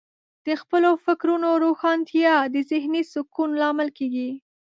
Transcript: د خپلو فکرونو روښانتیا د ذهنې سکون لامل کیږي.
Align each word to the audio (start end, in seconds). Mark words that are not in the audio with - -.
د 0.45 0.47
خپلو 0.61 0.89
فکرونو 1.05 1.49
روښانتیا 1.63 2.33
د 2.53 2.55
ذهنې 2.71 3.01
سکون 3.13 3.49
لامل 3.61 3.89
کیږي. 3.97 4.29